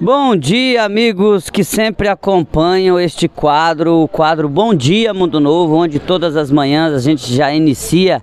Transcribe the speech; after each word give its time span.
Bom 0.00 0.34
dia, 0.34 0.84
amigos 0.84 1.50
que 1.50 1.62
sempre 1.62 2.08
acompanham 2.08 2.98
este 2.98 3.28
quadro, 3.28 4.02
o 4.02 4.08
quadro 4.08 4.48
Bom 4.48 4.74
Dia 4.74 5.12
Mundo 5.12 5.38
Novo, 5.38 5.76
onde 5.76 5.98
todas 5.98 6.36
as 6.36 6.50
manhãs 6.50 6.94
a 6.94 6.98
gente 6.98 7.32
já 7.32 7.52
inicia 7.52 8.22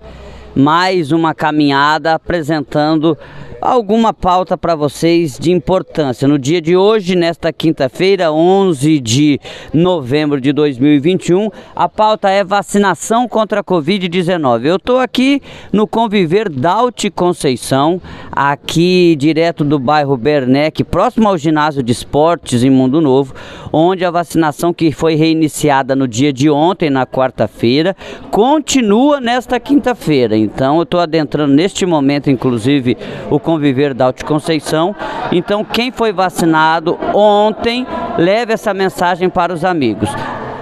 mais 0.55 1.11
uma 1.11 1.35
caminhada 1.35 2.15
apresentando 2.15 3.15
alguma 3.61 4.13
pauta 4.13 4.57
para 4.57 4.75
vocês 4.75 5.37
de 5.39 5.51
importância. 5.51 6.27
No 6.27 6.37
dia 6.37 6.61
de 6.61 6.75
hoje, 6.75 7.15
nesta 7.15 7.51
quinta-feira, 7.51 8.31
11 8.31 8.99
de 8.99 9.39
novembro 9.73 10.39
de 10.39 10.51
2021, 10.53 11.49
a 11.75 11.89
pauta 11.89 12.29
é 12.29 12.43
vacinação 12.43 13.27
contra 13.27 13.61
a 13.61 13.63
Covid-19. 13.63 14.65
Eu 14.65 14.75
estou 14.75 14.99
aqui 14.99 15.41
no 15.71 15.87
Conviver 15.87 16.49
Daute 16.49 17.09
Conceição, 17.09 18.01
aqui 18.31 19.15
direto 19.17 19.63
do 19.63 19.79
bairro 19.79 20.15
Bernec, 20.15 20.83
próximo 20.83 21.27
ao 21.27 21.37
ginásio 21.37 21.81
de 21.81 21.91
esportes 21.91 22.63
em 22.63 22.69
Mundo 22.69 23.01
Novo, 23.01 23.33
onde 23.73 24.05
a 24.05 24.11
vacinação 24.11 24.73
que 24.73 24.91
foi 24.91 25.15
reiniciada 25.15 25.95
no 25.95 26.07
dia 26.07 26.31
de 26.31 26.49
ontem, 26.49 26.89
na 26.89 27.05
quarta-feira, 27.05 27.95
continua 28.31 29.19
nesta 29.19 29.59
quinta-feira. 29.59 30.37
Então, 30.37 30.77
eu 30.77 30.83
estou 30.83 30.99
adentrando 30.99 31.53
neste 31.53 31.85
momento, 31.85 32.29
inclusive, 32.29 32.97
o 33.29 33.39
Conviver 33.47 33.93
da 33.93 34.07
Alto 34.07 34.25
Conceição. 34.25 34.93
Então, 35.31 35.63
quem 35.63 35.89
foi 35.89 36.11
vacinado 36.11 36.99
ontem, 37.13 37.87
leve 38.17 38.51
essa 38.51 38.73
mensagem 38.73 39.29
para 39.29 39.53
os 39.53 39.63
amigos. 39.63 40.09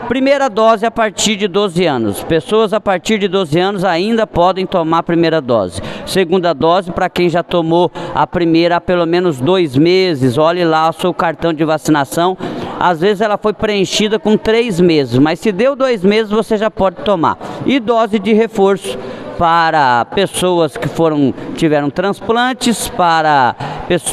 Primeira 0.08 0.48
dose 0.48 0.86
a 0.86 0.92
partir 0.92 1.36
de 1.36 1.48
12 1.48 1.84
anos. 1.84 2.24
Pessoas 2.24 2.74
a 2.74 2.80
partir 2.80 3.18
de 3.18 3.28
12 3.28 3.60
anos 3.60 3.84
ainda 3.84 4.28
podem 4.28 4.68
tomar 4.68 5.00
a 5.00 5.04
primeira 5.04 5.42
dose. 5.42 5.82
Segunda 6.06 6.54
dose 6.54 6.92
para 6.92 7.10
quem 7.10 7.28
já 7.28 7.42
tomou 7.42 7.92
a 8.14 8.28
primeira 8.28 8.76
há 8.76 8.82
pelo 8.82 9.08
menos 9.08 9.42
dois 9.42 9.76
meses. 9.76 10.38
Olhe 10.38 10.64
lá 10.64 10.88
o 10.88 10.94
seu 10.94 11.12
cartão 11.12 11.52
de 11.52 11.66
vacinação. 11.66 12.38
Às 12.80 13.02
vezes 13.02 13.22
ela 13.22 13.40
foi 13.40 13.54
preenchida 13.54 14.20
com 14.20 14.38
três 14.38 14.80
meses, 14.80 15.18
mas 15.18 15.40
se 15.40 15.52
deu 15.52 15.76
dois 15.76 16.04
meses 16.04 16.30
você 16.30 16.56
já 16.56 16.70
pode 16.70 16.98
tomar. 16.98 17.36
E 17.66 17.80
dose 17.80 18.20
de 18.20 18.32
reforço 18.32 18.96
para 19.38 20.06
pessoas 20.06 20.78
que 20.78 20.88
foram 20.88 21.34
tiveram 21.56 21.90
transplantes, 21.90 22.88
para 22.90 23.56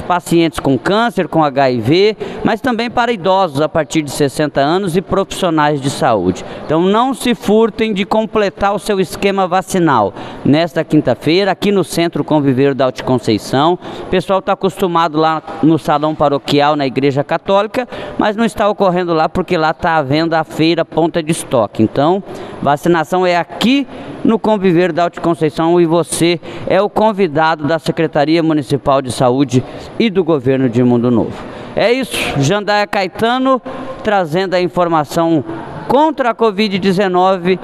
pacientes 0.06 0.60
com 0.60 0.78
câncer, 0.78 1.28
com 1.28 1.42
HIV, 1.42 2.16
mas 2.44 2.60
também 2.60 2.90
para 2.90 3.12
idosos 3.12 3.60
a 3.60 3.68
partir 3.68 4.02
de 4.02 4.10
60 4.10 4.60
anos 4.60 4.96
e 4.96 5.00
profissionais 5.00 5.80
de 5.80 5.88
saúde. 5.88 6.44
Então 6.64 6.80
não 6.80 7.14
se 7.14 7.34
furtem 7.34 7.92
de 7.92 8.04
completar 8.04 8.74
o 8.74 8.78
seu 8.78 9.00
esquema 9.00 9.46
vacinal. 9.48 10.12
Nesta 10.44 10.84
quinta-feira, 10.84 11.52
aqui 11.52 11.72
no 11.72 11.84
Centro 11.84 12.22
Conviver 12.22 12.74
da 12.74 12.86
Alta 12.86 13.02
Conceição, 13.02 13.78
o 14.02 14.06
pessoal 14.06 14.40
está 14.40 14.52
acostumado 14.52 15.18
lá 15.18 15.42
no 15.62 15.78
salão 15.78 16.14
paroquial 16.14 16.76
na 16.76 16.86
Igreja 16.86 17.24
Católica, 17.24 17.88
mas 18.18 18.36
não 18.36 18.44
está 18.44 18.68
ocorrendo 18.68 19.14
lá 19.14 19.28
porque 19.28 19.56
lá 19.56 19.70
está 19.70 19.96
havendo 19.96 20.34
a 20.34 20.44
feira 20.44 20.84
ponta 20.84 21.22
de 21.22 21.32
estoque. 21.32 21.82
Então, 21.82 22.22
vacinação 22.60 23.26
é 23.26 23.36
aqui 23.36 23.86
no 24.24 24.38
Conviver 24.38 24.92
da 24.92 25.04
Alta 25.04 25.20
Conceição 25.20 25.80
e 25.80 25.86
você 25.86 26.40
é 26.66 26.80
o 26.80 26.88
convidado 26.88 27.66
da 27.66 27.78
Secretaria 27.78 28.42
Municipal 28.42 29.02
de 29.02 29.10
Saúde 29.12 29.64
e 29.98 30.08
do 30.08 30.22
Governo 30.22 30.68
de 30.68 30.82
Mundo 30.82 31.10
Novo. 31.10 31.34
É 31.74 31.92
isso, 31.92 32.16
Jandaia 32.38 32.86
Caetano 32.86 33.60
trazendo 34.02 34.54
a 34.54 34.60
informação 34.60 35.44
contra 35.88 36.30
a 36.30 36.34
Covid-19 36.34 37.58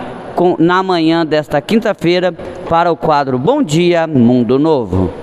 na 0.59 0.83
manhã 0.83 1.27
desta 1.27 1.61
quinta-feira 1.61 2.33
para 2.69 2.93
o 2.93 2.97
quadro 2.97 3.39
Bom 3.39 3.63
Dia 3.63 4.07
Mundo 4.07 4.59
Novo. 4.59 5.18